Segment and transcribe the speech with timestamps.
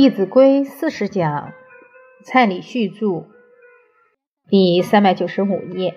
[0.00, 1.52] 弟子规四十讲，
[2.22, 3.26] 蔡礼旭著，
[4.48, 5.96] 第三百九十五页。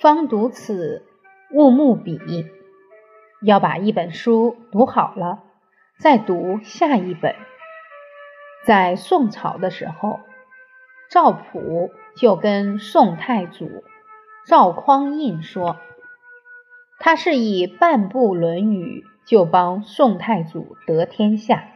[0.00, 1.04] 方读此，
[1.50, 2.20] 勿慕彼。
[3.42, 5.42] 要把一本书读好了，
[5.98, 7.34] 再读下一本。
[8.64, 10.20] 在宋朝的时候，
[11.10, 13.82] 赵普就跟宋太祖
[14.46, 15.78] 赵匡胤说，
[17.00, 21.71] 他是以半部《论语》就帮宋太祖得天下。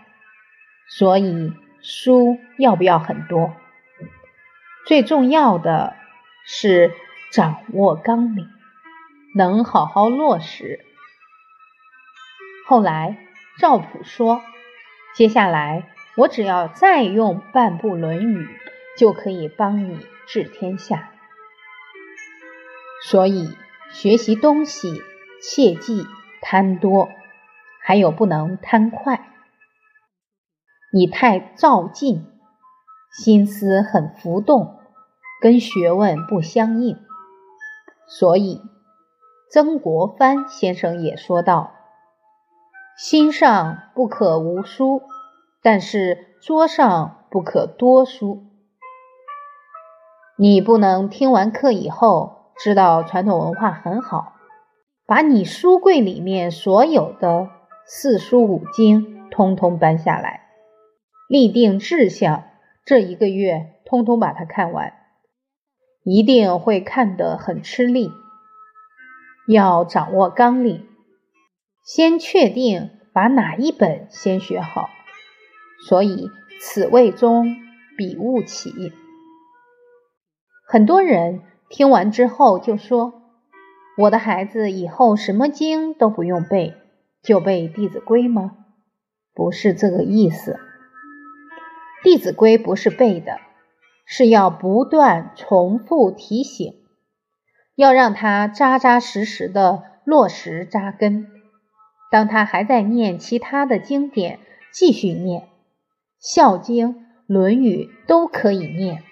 [0.88, 3.54] 所以书要不要很多？
[4.86, 5.96] 最重要的
[6.44, 6.92] 是
[7.32, 8.48] 掌握纲领，
[9.34, 10.84] 能好好落实。
[12.68, 13.18] 后来
[13.58, 14.42] 赵普说
[15.14, 18.44] ：“接下来我只要再用半部《论语》，
[18.96, 21.10] 就可以帮你治天下。”
[23.02, 23.56] 所以
[23.90, 25.02] 学习东西
[25.42, 26.06] 切忌
[26.40, 27.10] 贪多，
[27.80, 29.32] 还有不能贪快。
[30.92, 32.26] 你太躁进，
[33.10, 34.76] 心思很浮动，
[35.42, 36.96] 跟学问不相应。
[38.06, 38.62] 所以
[39.50, 41.72] 曾国藩先生也说道
[42.96, 45.02] ：“心上不可无书，
[45.60, 48.44] 但是桌上不可多书。
[50.38, 54.34] 你不能听完课以后知道传统文化很好，
[55.04, 57.48] 把你书柜里面所有的
[57.86, 60.44] 四书五经通通搬下来。”
[61.28, 62.44] 立定志向，
[62.84, 64.92] 这一个月通通把它看完，
[66.04, 68.10] 一定会看得很吃力。
[69.48, 70.86] 要掌握纲领，
[71.84, 74.88] 先确定把哪一本先学好。
[75.88, 77.56] 所以此谓中，
[77.96, 78.92] 彼勿起。
[80.68, 83.22] 很多人听完之后就说
[83.98, 86.74] ：“我的孩子以后什么经都不用背，
[87.22, 88.58] 就背《弟子规》吗？”
[89.34, 90.52] 不是这个意思。
[92.06, 93.40] 《弟子规》不是背的，
[94.04, 96.72] 是要不断重复提醒，
[97.74, 101.26] 要让他扎扎实实的落实扎根。
[102.12, 104.38] 当他还在念其他的经典，
[104.72, 105.40] 继续念
[106.20, 106.90] 《孝经》
[107.26, 109.02] 《论语》都可以念，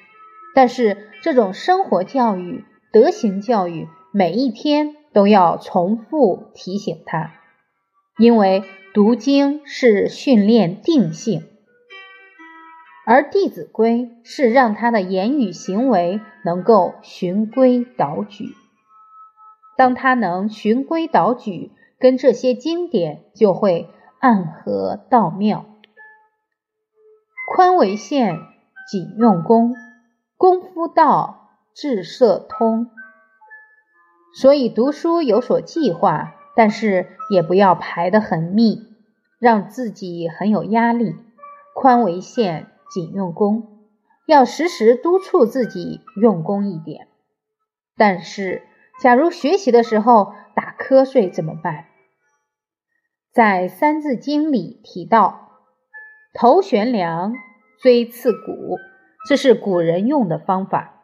[0.54, 7.33] 但是这种生活教育、德行教育，每一天都要重复提醒他，
[8.21, 8.62] 因为
[8.94, 11.49] 读经是训练定性。
[13.06, 18.54] 而《弟子规》是让他的言语行为能够循规蹈矩。
[19.76, 25.66] 当他能循规蹈矩，跟这些经典就会暗合道妙。
[27.54, 28.38] 宽为限，
[28.91, 29.75] 紧用功，
[30.38, 32.86] 功夫到，至色通。
[34.34, 38.88] 所以读书有所计划，但是也不要排得很密，
[39.38, 41.16] 让自己很有压力。
[41.75, 42.71] 宽为限。
[42.94, 43.81] 仅用功，
[44.25, 47.09] 要时时督促自己用功一点。
[47.97, 48.62] 但是，
[49.03, 51.87] 假如学习的时候打瞌睡怎么办？
[53.33, 55.50] 在《三字经》里提到
[56.38, 57.34] “头悬梁，
[57.83, 58.78] 锥刺股”，
[59.28, 61.03] 这是古人用的方法。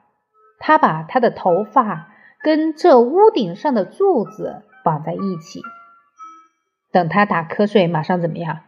[0.61, 5.61] 他把他的头发跟这屋顶上的柱子绑在一起，
[6.93, 8.61] 等他打瞌睡，马上怎么样？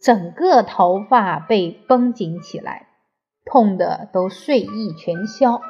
[0.00, 2.86] 整个头发被绷紧起来，
[3.44, 5.60] 痛的都睡意全消。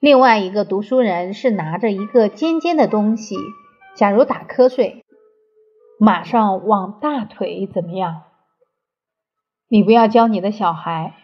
[0.00, 3.36] 另外一个读书人是拿着一个尖尖的东西，
[3.94, 5.04] 假如打瞌睡，
[5.98, 8.22] 马上往大腿怎么样？
[9.68, 11.14] 你不要教你的小孩，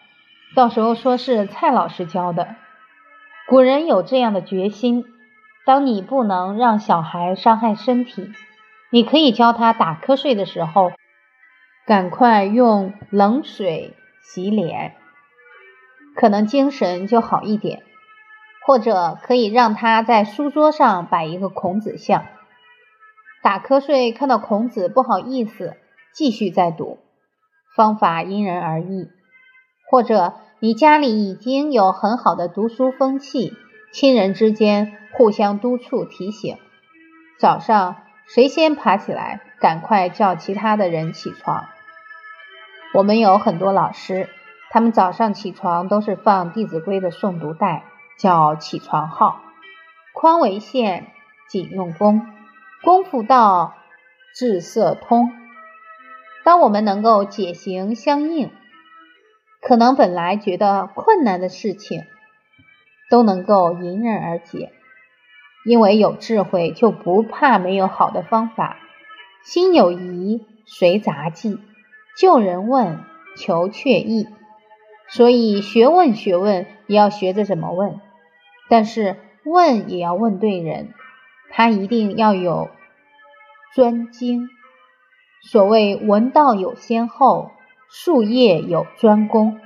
[0.54, 2.56] 到时候说是蔡老师教的。
[3.48, 5.04] 古人有这样的决心：
[5.64, 8.30] 当你不能让小孩伤害身体，
[8.90, 10.92] 你可以教他打瞌睡的时候。
[11.90, 14.94] 赶快用冷水洗脸，
[16.14, 17.82] 可能精神就好一点。
[18.64, 22.26] 或者可以让他在书桌上摆一个孔子像，
[23.42, 25.78] 打瞌睡看到孔子不好意思，
[26.14, 27.00] 继续再读。
[27.74, 29.08] 方法因人而异。
[29.90, 33.52] 或者你家里已经有很好的读书风气，
[33.92, 36.56] 亲人之间互相督促提醒。
[37.40, 37.96] 早上
[38.28, 41.66] 谁先爬起来，赶快叫其他的人起床。
[42.92, 44.28] 我们有很多老师，
[44.70, 47.84] 他们早上起床都是放《弟子规》的诵读带，
[48.18, 49.40] 叫起床号。
[50.12, 51.06] 宽为限，
[51.48, 52.26] 紧用功，
[52.82, 53.74] 功夫到，
[54.34, 55.30] 志色通。
[56.42, 58.50] 当我们能够解行相应，
[59.60, 62.02] 可能本来觉得困难的事情，
[63.08, 64.72] 都能够迎刃而解。
[65.64, 68.78] 因为有智慧，就不怕没有好的方法。
[69.44, 71.60] 心有疑，随杂技。
[72.20, 73.02] 救人问，
[73.38, 74.28] 求却意。
[75.08, 77.98] 所以学问学问也要学着怎么问，
[78.68, 80.92] 但是问也要问对人，
[81.50, 82.68] 他一定要有
[83.74, 84.50] 专精。
[85.50, 87.52] 所谓闻道有先后，
[87.88, 89.58] 术业有专攻。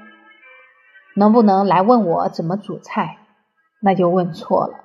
[1.17, 3.19] 能不能来问我怎么煮菜？
[3.81, 4.85] 那就问错了。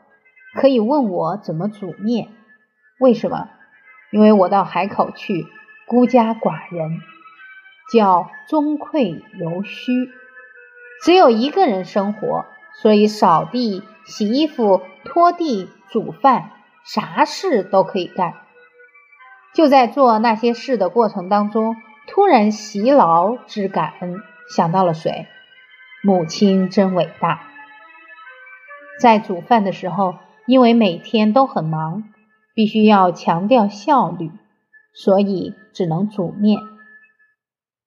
[0.55, 2.29] 可以问我怎么煮面？
[2.99, 3.47] 为什么？
[4.11, 5.45] 因为我到海口去，
[5.87, 6.99] 孤家寡人，
[7.91, 9.91] 叫中馈犹虚。
[11.03, 12.45] 只有一个人生活，
[12.81, 16.51] 所以扫地、洗衣服、拖地、煮饭，
[16.85, 18.33] 啥事都可以干。
[19.55, 21.75] 就在做那些事的过程当中，
[22.07, 24.21] 突然习劳之感恩，
[24.55, 25.27] 想到了谁？
[26.03, 27.41] 母亲真伟大。
[29.01, 30.15] 在煮饭的时候，
[30.45, 32.03] 因为每天都很忙，
[32.53, 34.31] 必须要强调效率，
[34.93, 36.59] 所以只能煮面。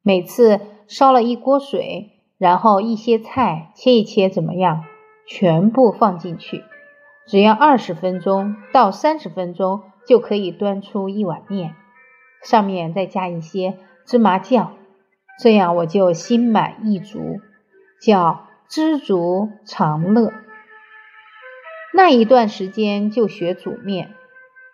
[0.02, 2.10] 每次烧了一锅水。
[2.38, 4.82] 然后一些菜切一切，怎么样？
[5.28, 6.64] 全部放进去，
[7.28, 11.76] 只要二十分钟到三十分钟就可以端出一碗面，
[12.43, 14.72] 上面再加一些芝麻酱，
[15.38, 17.38] 这样我就心满意足，
[18.04, 20.32] 叫知足常乐。
[21.94, 24.12] 那一段时间就学煮面，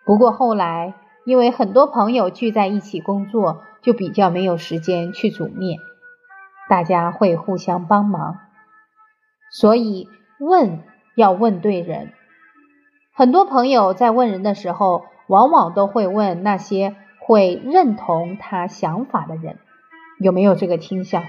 [0.05, 5.79] 不过后来因为很多朋友聚在一起工作，就比较没有时间去煮面。
[6.69, 8.37] 大家会互相帮忙，
[9.51, 10.07] 所以
[10.39, 10.83] 问
[11.15, 12.13] 要问对人。
[13.15, 19.57] 很多朋友在问人的时候，往往都会问那些会认同他想法的人，
[20.19, 21.23] 有没有这个倾向？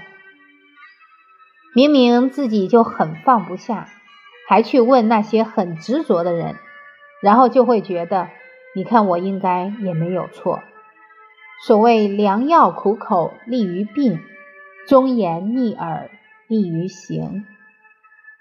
[1.73, 3.87] 明明自己就很放不下，
[4.47, 6.57] 还去问那些很执着的人，
[7.23, 8.29] 然后就会觉得，
[8.75, 10.59] 你看我应该也没有错。
[11.65, 14.19] 所谓良药苦口利于病。
[14.87, 16.09] 忠言逆耳
[16.47, 17.45] 利于行，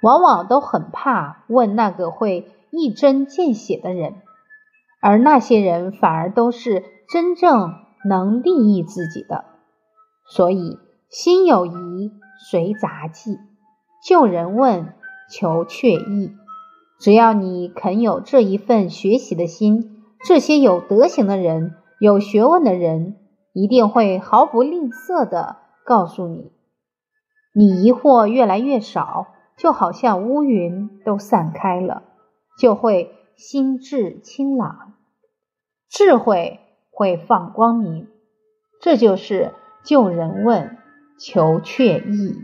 [0.00, 4.14] 往往都很怕问那个会一针见血的人，
[5.02, 7.74] 而那些人反而都是真正
[8.08, 9.44] 能利益自己的。
[10.26, 10.78] 所以
[11.10, 12.10] 心有疑
[12.50, 13.38] 随杂技，
[14.02, 14.94] 救人问
[15.30, 16.32] 求却意。
[16.98, 23.16] 只要你肯有这一份学习的心，这些有德行的人、有学问的人，
[23.52, 25.58] 一定会毫不吝啬的。
[25.84, 26.50] 告诉你，
[27.54, 32.04] 你疑惑越来越少，就好像乌云都散开了，
[32.58, 34.94] 就会心智清朗，
[35.90, 36.60] 智慧
[36.90, 38.08] 会放光明。
[38.80, 39.52] 这就是
[39.84, 40.78] 救人问，
[41.18, 42.34] 求却意。